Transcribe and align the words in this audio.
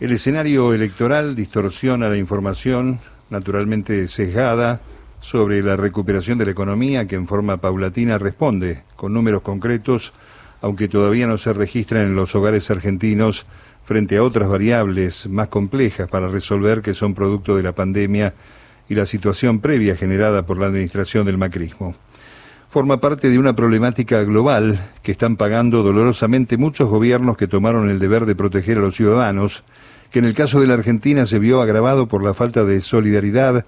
El 0.00 0.10
escenario 0.10 0.74
electoral 0.74 1.36
distorsiona 1.36 2.08
la 2.08 2.16
información, 2.16 2.98
naturalmente 3.30 4.08
sesgada, 4.08 4.80
sobre 5.20 5.62
la 5.62 5.76
recuperación 5.76 6.36
de 6.36 6.46
la 6.46 6.50
economía 6.50 7.06
que 7.06 7.14
en 7.14 7.28
forma 7.28 7.58
paulatina 7.58 8.18
responde 8.18 8.82
con 8.96 9.12
números 9.12 9.42
concretos, 9.42 10.12
aunque 10.60 10.88
todavía 10.88 11.28
no 11.28 11.38
se 11.38 11.52
registran 11.52 12.06
en 12.06 12.16
los 12.16 12.34
hogares 12.34 12.72
argentinos 12.72 13.46
frente 13.84 14.16
a 14.16 14.24
otras 14.24 14.48
variables 14.48 15.28
más 15.28 15.46
complejas 15.46 16.08
para 16.08 16.26
resolver 16.26 16.82
que 16.82 16.92
son 16.92 17.14
producto 17.14 17.56
de 17.56 17.62
la 17.62 17.72
pandemia 17.72 18.34
y 18.88 18.96
la 18.96 19.06
situación 19.06 19.60
previa 19.60 19.96
generada 19.96 20.44
por 20.44 20.58
la 20.58 20.66
administración 20.66 21.24
del 21.24 21.38
macrismo. 21.38 21.94
Forma 22.74 23.00
parte 23.00 23.30
de 23.30 23.38
una 23.38 23.54
problemática 23.54 24.24
global 24.24 24.90
que 25.04 25.12
están 25.12 25.36
pagando 25.36 25.84
dolorosamente 25.84 26.56
muchos 26.56 26.88
gobiernos 26.88 27.36
que 27.36 27.46
tomaron 27.46 27.88
el 27.88 28.00
deber 28.00 28.26
de 28.26 28.34
proteger 28.34 28.78
a 28.78 28.80
los 28.80 28.96
ciudadanos, 28.96 29.62
que 30.10 30.18
en 30.18 30.24
el 30.24 30.34
caso 30.34 30.60
de 30.60 30.66
la 30.66 30.74
Argentina 30.74 31.24
se 31.24 31.38
vio 31.38 31.62
agravado 31.62 32.08
por 32.08 32.24
la 32.24 32.34
falta 32.34 32.64
de 32.64 32.80
solidaridad, 32.80 33.64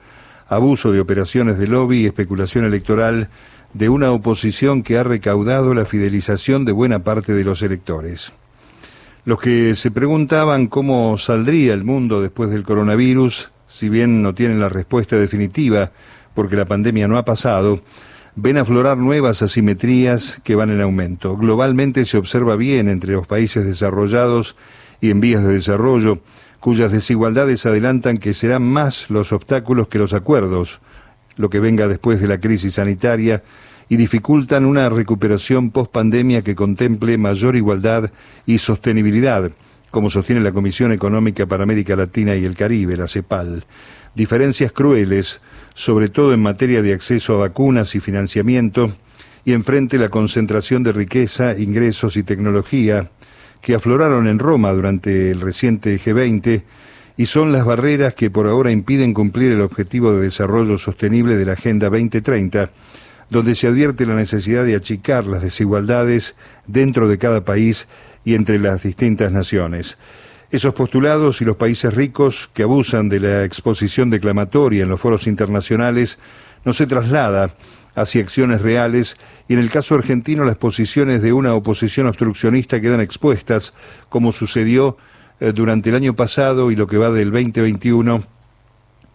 abuso 0.49 0.91
de 0.91 0.99
operaciones 0.99 1.57
de 1.57 1.69
lobby 1.69 1.99
y 1.99 2.07
especulación 2.07 2.65
electoral 2.65 3.29
de 3.75 3.89
una 3.89 4.11
oposición 4.11 4.83
que 4.83 4.99
ha 4.99 5.05
recaudado 5.05 5.73
la 5.73 5.85
fidelización 5.85 6.65
de 6.65 6.73
buena 6.73 7.05
parte 7.05 7.33
de 7.33 7.45
los 7.45 7.63
electores. 7.63 8.33
Los 9.25 9.39
que 9.39 9.77
se 9.77 9.93
preguntaban 9.93 10.67
cómo 10.67 11.17
saldría 11.17 11.75
el 11.75 11.85
mundo 11.85 12.21
después 12.21 12.51
del 12.51 12.65
coronavirus, 12.65 13.53
si 13.69 13.89
bien 13.89 14.21
no 14.21 14.35
tienen 14.35 14.59
la 14.59 14.69
respuesta 14.69 15.15
definitiva, 15.15 15.93
porque 16.35 16.57
la 16.57 16.65
pandemia 16.65 17.07
no 17.07 17.19
ha 17.19 17.25
pasado, 17.25 17.83
ven 18.37 18.59
aflorar 18.59 18.99
nuevas 18.99 19.41
asimetrías 19.41 20.41
que 20.45 20.55
van 20.55 20.71
en 20.71 20.83
aumento. 20.83 21.37
Globalmente 21.37 22.05
se 22.05 22.19
observa 22.19 22.57
bien 22.57 22.89
entre 22.89 23.15
los 23.15 23.27
países 23.27 23.65
desarrollados 23.65 24.57
y 25.01 25.11
en 25.11 25.21
vías 25.21 25.43
de 25.43 25.55
desarrollo 25.55 26.21
cuyas 26.61 26.93
desigualdades 26.93 27.65
adelantan 27.65 28.19
que 28.19 28.35
serán 28.35 28.63
más 28.63 29.09
los 29.09 29.33
obstáculos 29.33 29.89
que 29.89 29.99
los 29.99 30.13
acuerdos, 30.13 30.81
lo 31.37 31.49
que 31.49 31.61
venga 31.61 31.89
después 31.89 32.21
de 32.21 32.29
la 32.29 32.39
crisis 32.39 32.75
sanitaria, 32.75 33.43
y 33.89 33.97
dificultan 33.97 34.65
una 34.65 34.89
recuperación 34.89 35.71
post-pandemia 35.71 36.43
que 36.43 36.57
contemple 36.57 37.19
mayor 37.19 37.57
igualdad 37.57 38.11
y 38.45 38.59
sostenibilidad, 38.59 39.53
como 39.97 40.11
sostiene 40.11 40.43
la 40.43 40.53
Comisión 40.53 40.93
Económica 40.93 41.47
para 41.47 41.63
América 41.63 41.97
Latina 41.97 42.37
y 42.37 42.45
el 42.45 42.55
Caribe, 42.55 42.99
la 42.99 43.09
CEPAL. 43.09 43.65
Diferencias 44.15 44.71
crueles, 44.71 45.41
sobre 45.73 46.11
todo 46.11 46.35
en 46.35 46.43
materia 46.43 46.83
de 46.83 46.93
acceso 46.93 47.33
a 47.33 47.49
vacunas 47.49 47.95
y 47.95 48.01
financiamiento, 48.01 48.95
y 49.47 49.55
enfrente 49.55 49.97
la 49.97 50.11
concentración 50.11 50.83
de 50.83 50.93
riqueza, 50.93 51.59
ingresos 51.59 52.19
y 52.19 52.25
tecnología, 52.25 53.11
que 53.63 53.75
afloraron 53.75 54.29
en 54.29 54.39
Roma 54.39 54.71
durante 54.75 55.31
el 55.31 55.41
reciente 55.41 55.99
G20 55.99 56.63
y 57.17 57.25
son 57.25 57.51
las 57.51 57.65
barreras 57.65 58.15
que 58.15 58.29
por 58.29 58.49
ahora 58.49 58.71
impiden 58.71 59.15
cumplir 59.15 59.53
el 59.53 59.63
objetivo 59.63 60.13
de 60.13 60.21
desarrollo 60.21 60.77
sostenible 60.77 61.39
de 61.39 61.47
la 61.47 61.53
Agenda 61.55 61.89
2030, 61.89 62.69
donde 63.31 63.55
se 63.55 63.67
advierte 63.67 64.07
la 64.07 64.15
necesidad 64.15 64.65
de 64.65 64.77
achicar 64.77 65.27
las 65.27 65.43
desigualdades 65.43 66.37
dentro 66.67 67.09
de 67.09 67.19
cada 67.19 67.45
país 67.45 67.89
y 68.25 68.35
entre 68.35 68.59
las 68.59 68.83
distintas 68.83 69.33
naciones. 69.33 69.99
Esos 70.51 70.75
postulados 70.75 71.41
y 71.41 71.45
los 71.45 71.57
países 71.57 71.93
ricos 71.93 72.49
que 72.55 72.63
abusan 72.63 73.09
de 73.09 73.21
la 73.21 73.45
exposición 73.45 74.11
declamatoria 74.11 74.85
en 74.85 74.89
los 74.89 75.01
foros 75.01 75.27
internacionales 75.27 76.19
no 76.65 76.73
se 76.73 76.87
traslada 76.87 77.55
hacia 77.97 78.23
acciones 78.23 78.63
reales 78.63 79.17
y 79.49 79.55
en 79.55 79.59
el 79.59 79.71
caso 79.71 79.95
argentino 79.95 80.45
las 80.45 80.57
posiciones 80.57 81.23
de 81.23 81.33
una 81.33 81.55
oposición 81.55 82.07
obstruccionista 82.07 82.81
quedan 82.81 83.01
expuestas, 83.01 83.75
como 84.09 84.33
sucedió 84.33 84.99
eh, 85.41 85.53
durante 85.53 85.91
el 85.91 85.97
año 85.97 86.15
pasado 86.15 86.71
y 86.71 86.77
lo 86.77 86.87
que 86.87 86.99
va 86.99 87.11
del 87.11 87.33
2021 87.33 88.36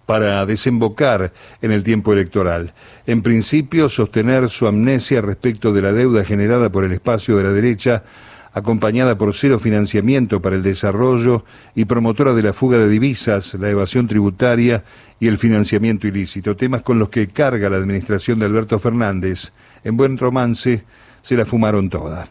para 0.06 0.46
desembocar 0.46 1.32
en 1.62 1.72
el 1.72 1.84
tiempo 1.84 2.14
electoral. 2.14 2.74
En 3.06 3.22
principio, 3.22 3.90
sostener 3.90 4.50
su 4.50 4.68
amnesia 4.68 5.22
respecto 5.22 5.74
de 5.74 5.82
la 5.82 5.94
deuda 5.94 6.24
generada 6.24 6.72
por 6.72 6.84
el 6.84 6.92
espacio 6.92 7.38
de 7.38 7.44
la 7.44 7.52
derecha 7.52 8.04
acompañada 8.54 9.18
por 9.18 9.34
cero 9.34 9.60
financiamiento 9.60 10.42
para 10.42 10.56
el 10.56 10.64
desarrollo 10.64 11.46
y 11.74 11.86
promotora 11.86 12.34
de 12.34 12.44
la 12.44 12.54
fuga 12.54 12.78
de 12.78 12.90
divisas, 12.90 13.54
la 13.54 13.70
evasión 13.70 14.08
tributaria 14.08 14.84
y 15.20 15.28
el 15.28 15.38
financiamiento 15.38 16.08
ilícito, 16.08 16.56
temas 16.56 16.82
con 16.82 17.00
los 17.00 17.10
que 17.10 17.28
carga 17.28 17.70
la 17.70 17.78
administración 17.78 18.40
de 18.40 18.46
Alberto 18.46 18.78
Fernández. 18.80 19.54
En 19.84 19.96
buen 19.96 20.18
romance 20.18 20.84
se 21.22 21.38
la 21.38 21.46
fumaron 21.46 21.90
toda. 21.90 22.30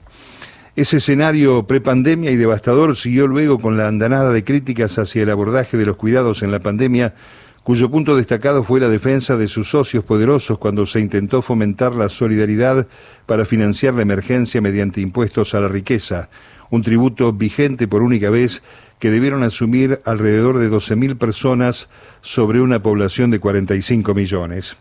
Ese 0.76 0.98
escenario 0.98 1.66
prepandemia 1.66 2.30
y 2.30 2.36
devastador 2.36 2.96
siguió 2.96 3.26
luego 3.26 3.58
con 3.58 3.76
la 3.76 3.88
andanada 3.88 4.30
de 4.30 4.44
críticas 4.44 4.98
hacia 4.98 5.22
el 5.22 5.30
abordaje 5.30 5.76
de 5.76 5.86
los 5.86 5.96
cuidados 5.96 6.42
en 6.42 6.52
la 6.52 6.60
pandemia 6.60 7.14
cuyo 7.62 7.90
punto 7.90 8.16
destacado 8.16 8.64
fue 8.64 8.80
la 8.80 8.88
defensa 8.88 9.36
de 9.36 9.46
sus 9.46 9.68
socios 9.70 10.02
poderosos 10.04 10.58
cuando 10.58 10.86
se 10.86 11.00
intentó 11.00 11.42
fomentar 11.42 11.94
la 11.94 12.08
solidaridad 12.08 12.86
para 13.26 13.44
financiar 13.44 13.94
la 13.94 14.02
emergencia 14.02 14.60
mediante 14.60 15.00
impuestos 15.00 15.54
a 15.54 15.60
la 15.60 15.68
riqueza, 15.68 16.30
un 16.70 16.82
tributo 16.82 17.32
vigente 17.32 17.86
por 17.86 18.02
única 18.02 18.30
vez 18.30 18.62
que 18.98 19.10
debieron 19.10 19.42
asumir 19.42 20.00
alrededor 20.04 20.58
de 20.58 20.70
12.000 20.70 21.18
personas 21.18 21.88
sobre 22.22 22.60
una 22.60 22.82
población 22.82 23.30
de 23.30 23.40
45 23.40 24.14
millones. 24.14 24.76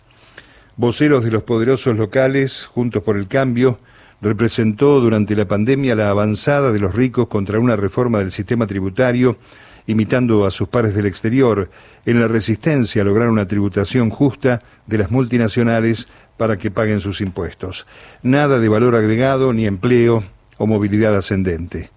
Voceros 0.78 1.23
de 1.23 1.31
los 1.31 1.44
poderosos 1.44 1.97
locales, 1.97 2.66
Juntos 2.66 3.03
por 3.03 3.18
el 3.18 3.28
Cambio, 3.28 3.79
representó 4.22 5.00
durante 5.00 5.35
la 5.35 5.47
pandemia 5.47 5.95
la 5.95 6.09
avanzada 6.09 6.72
de 6.72 6.79
los 6.79 6.94
ricos 6.94 7.28
contra 7.28 7.59
una 7.59 7.75
reforma 7.75 8.19
del 8.19 8.31
sistema 8.31 8.68
tributario 8.68 9.38
imitando 9.89 10.45
a 10.45 10.51
sus 10.51 10.67
pares 10.67 10.94
del 10.94 11.07
exterior, 11.07 11.72
en 12.05 12.19
la 12.19 12.27
resistencia 12.27 13.01
a 13.01 13.05
lograr 13.05 13.27
una 13.27 13.47
tributación 13.47 14.11
justa 14.11 14.61
de 14.85 15.00
las 15.00 15.09
multinacionales 15.09 16.07
para 16.38 16.57
que 16.57 16.69
paguen 16.69 17.00
sus 17.00 17.22
impuestos. 17.22 17.88
Nada 18.22 18.59
de 18.59 18.69
valor 18.69 18.95
agregado, 18.95 19.51
ni 19.51 19.66
empleo 19.66 20.23
o 20.59 20.67
movilidad 20.67 21.17
ascendente. 21.17 21.89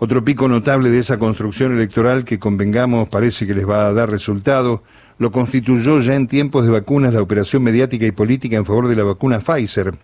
Otro 0.00 0.24
pico 0.24 0.48
notable 0.48 0.90
de 0.90 0.98
esa 0.98 1.20
construcción 1.20 1.76
electoral 1.76 2.24
que 2.24 2.40
convengamos 2.40 3.08
parece 3.08 3.46
que 3.46 3.54
les 3.54 3.68
va 3.68 3.86
a 3.86 3.92
dar 3.92 4.10
resultado, 4.10 4.82
lo 5.18 5.30
constituyó 5.30 6.00
ya 6.00 6.16
en 6.16 6.26
tiempos 6.26 6.64
de 6.64 6.72
vacunas 6.72 7.14
la 7.14 7.22
operación 7.22 7.62
mediática 7.62 8.04
y 8.04 8.12
política 8.12 8.56
en 8.56 8.66
favor 8.66 8.88
de 8.88 8.96
la 8.96 9.04
vacuna 9.04 9.38
Pfizer, 9.38 9.94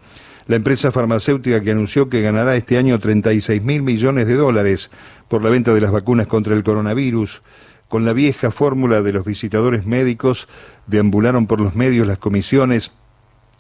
la 0.47 0.57
empresa 0.57 0.93
farmacéutica 0.93 1.63
que 1.63 1.71
anunció 1.71 2.09
que 2.09 2.23
ganará 2.23 2.57
este 2.57 2.77
año 2.77 2.99
36 2.99 3.63
mil 3.63 3.83
millones 3.83 4.27
de 4.27 4.35
dólares 4.35 4.91
por 5.29 5.43
la 5.43 5.51
venta 5.51 5.73
de 5.73 5.81
las 5.81 5.91
vacunas 5.91 6.27
contra 6.27 6.55
el 6.55 6.63
coronavirus, 6.63 7.43
con 7.89 8.05
la 8.05 8.13
vieja 8.13 8.51
fórmula 8.51 9.03
de 9.03 9.13
los 9.13 9.25
visitadores 9.25 9.87
médicos, 9.87 10.49
deambularon 10.87 11.47
por 11.47 11.61
los 11.61 11.75
medios 11.75 12.07
las 12.07 12.19
comisiones 12.19 12.93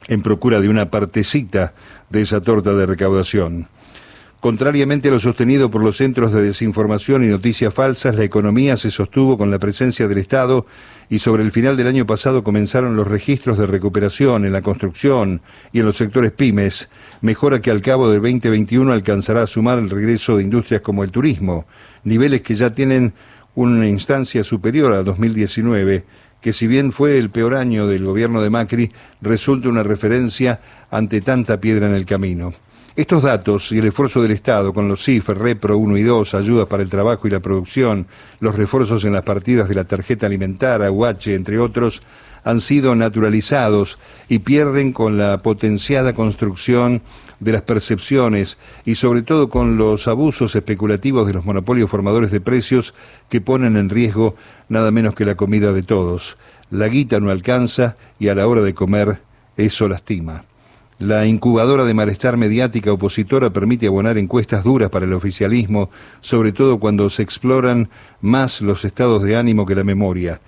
en 0.08 0.22
procura 0.22 0.60
de 0.60 0.68
una 0.68 0.90
partecita 0.90 1.74
de 2.10 2.22
esa 2.22 2.40
torta 2.40 2.74
de 2.74 2.86
recaudación. 2.86 3.68
Contrariamente 4.44 5.08
a 5.08 5.10
lo 5.10 5.20
sostenido 5.20 5.70
por 5.70 5.82
los 5.82 5.96
centros 5.96 6.30
de 6.30 6.42
desinformación 6.42 7.24
y 7.24 7.28
noticias 7.28 7.72
falsas, 7.72 8.14
la 8.14 8.24
economía 8.24 8.76
se 8.76 8.90
sostuvo 8.90 9.38
con 9.38 9.50
la 9.50 9.58
presencia 9.58 10.06
del 10.06 10.18
Estado 10.18 10.66
y 11.08 11.20
sobre 11.20 11.42
el 11.42 11.50
final 11.50 11.78
del 11.78 11.86
año 11.86 12.04
pasado 12.06 12.44
comenzaron 12.44 12.94
los 12.94 13.08
registros 13.08 13.56
de 13.56 13.64
recuperación 13.64 14.44
en 14.44 14.52
la 14.52 14.60
construcción 14.60 15.40
y 15.72 15.80
en 15.80 15.86
los 15.86 15.96
sectores 15.96 16.30
pymes, 16.30 16.90
mejora 17.22 17.62
que 17.62 17.70
al 17.70 17.80
cabo 17.80 18.10
del 18.10 18.20
2021 18.20 18.92
alcanzará 18.92 19.44
a 19.44 19.46
sumar 19.46 19.78
el 19.78 19.88
regreso 19.88 20.36
de 20.36 20.42
industrias 20.42 20.82
como 20.82 21.04
el 21.04 21.10
turismo, 21.10 21.64
niveles 22.02 22.42
que 22.42 22.54
ya 22.54 22.70
tienen 22.70 23.14
una 23.54 23.88
instancia 23.88 24.44
superior 24.44 24.92
a 24.92 25.02
2019, 25.02 26.04
que 26.42 26.52
si 26.52 26.66
bien 26.66 26.92
fue 26.92 27.16
el 27.16 27.30
peor 27.30 27.54
año 27.54 27.86
del 27.86 28.04
gobierno 28.04 28.42
de 28.42 28.50
Macri, 28.50 28.92
resulta 29.22 29.70
una 29.70 29.84
referencia 29.84 30.60
ante 30.90 31.22
tanta 31.22 31.62
piedra 31.62 31.86
en 31.86 31.94
el 31.94 32.04
camino. 32.04 32.52
Estos 32.96 33.24
datos 33.24 33.72
y 33.72 33.78
el 33.78 33.86
esfuerzo 33.86 34.22
del 34.22 34.30
Estado 34.30 34.72
con 34.72 34.86
los 34.86 35.04
CIF, 35.04 35.30
Repro 35.30 35.76
1 35.78 35.96
y 35.98 36.02
2, 36.04 36.32
ayudas 36.34 36.68
para 36.68 36.84
el 36.84 36.88
trabajo 36.88 37.26
y 37.26 37.30
la 37.30 37.40
producción, 37.40 38.06
los 38.38 38.54
refuerzos 38.54 39.04
en 39.04 39.14
las 39.14 39.24
partidas 39.24 39.68
de 39.68 39.74
la 39.74 39.82
tarjeta 39.82 40.26
alimentar, 40.26 40.80
UH, 40.88 41.34
entre 41.34 41.58
otros, 41.58 42.02
han 42.44 42.60
sido 42.60 42.94
naturalizados 42.94 43.98
y 44.28 44.38
pierden 44.38 44.92
con 44.92 45.18
la 45.18 45.38
potenciada 45.38 46.14
construcción 46.14 47.02
de 47.40 47.50
las 47.50 47.62
percepciones 47.62 48.58
y 48.84 48.94
sobre 48.94 49.22
todo 49.22 49.50
con 49.50 49.76
los 49.76 50.06
abusos 50.06 50.54
especulativos 50.54 51.26
de 51.26 51.32
los 51.32 51.44
monopolios 51.44 51.90
formadores 51.90 52.30
de 52.30 52.40
precios 52.40 52.94
que 53.28 53.40
ponen 53.40 53.76
en 53.76 53.90
riesgo 53.90 54.36
nada 54.68 54.92
menos 54.92 55.16
que 55.16 55.24
la 55.24 55.34
comida 55.34 55.72
de 55.72 55.82
todos. 55.82 56.36
La 56.70 56.86
guita 56.86 57.18
no 57.18 57.32
alcanza 57.32 57.96
y 58.20 58.28
a 58.28 58.36
la 58.36 58.46
hora 58.46 58.60
de 58.60 58.72
comer 58.72 59.20
eso 59.56 59.88
lastima. 59.88 60.44
La 61.00 61.26
incubadora 61.26 61.84
de 61.84 61.92
malestar 61.92 62.36
mediática 62.36 62.92
opositora 62.92 63.50
permite 63.50 63.88
abonar 63.88 64.16
encuestas 64.16 64.62
duras 64.62 64.90
para 64.90 65.06
el 65.06 65.12
oficialismo, 65.12 65.90
sobre 66.20 66.52
todo 66.52 66.78
cuando 66.78 67.10
se 67.10 67.22
exploran 67.22 67.88
más 68.20 68.60
los 68.60 68.84
estados 68.84 69.22
de 69.24 69.36
ánimo 69.36 69.66
que 69.66 69.74
la 69.74 69.82
memoria. 69.82 70.40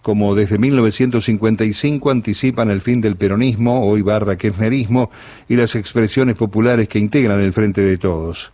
Como 0.00 0.34
desde 0.34 0.56
1955 0.56 2.10
anticipan 2.10 2.70
el 2.70 2.80
fin 2.80 3.02
del 3.02 3.16
peronismo, 3.16 3.86
hoy 3.86 4.00
barra 4.00 4.38
kirchnerismo, 4.38 5.10
y 5.48 5.56
las 5.56 5.74
expresiones 5.74 6.34
populares 6.34 6.88
que 6.88 6.98
integran 6.98 7.40
el 7.40 7.52
Frente 7.52 7.82
de 7.82 7.98
Todos. 7.98 8.52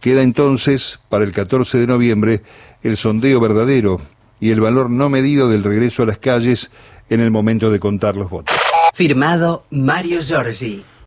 Queda 0.00 0.22
entonces, 0.22 0.98
para 1.08 1.24
el 1.24 1.32
14 1.32 1.78
de 1.78 1.86
noviembre, 1.86 2.42
el 2.82 2.96
sondeo 2.96 3.38
verdadero 3.38 4.00
y 4.40 4.50
el 4.50 4.60
valor 4.60 4.90
no 4.90 5.08
medido 5.08 5.48
del 5.48 5.62
regreso 5.62 6.02
a 6.02 6.06
las 6.06 6.18
calles 6.18 6.72
en 7.08 7.20
el 7.20 7.30
momento 7.30 7.70
de 7.70 7.78
contar 7.78 8.16
los 8.16 8.28
votos. 8.28 8.57
Firmado 8.98 9.62
Mario 9.70 10.20
Giorgi. 10.20 10.88